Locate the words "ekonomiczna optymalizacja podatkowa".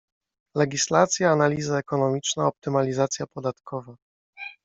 1.77-3.95